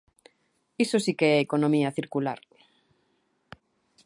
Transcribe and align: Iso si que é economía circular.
Iso 0.83 0.97
si 1.05 1.13
que 1.19 1.27
é 1.35 1.37
economía 1.41 1.95
circular. 1.99 2.39